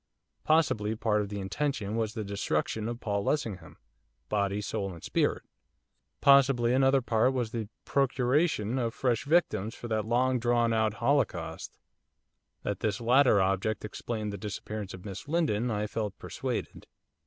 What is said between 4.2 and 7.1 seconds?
body, soul and spirit; possibly another